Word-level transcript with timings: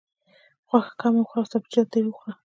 غوښه 0.69 0.93
کمه 0.99 1.19
وخوره 1.21 1.45
او 1.47 1.51
سبزیجات 1.51 1.87
ډېر 1.93 2.05
وخوره. 2.07 2.33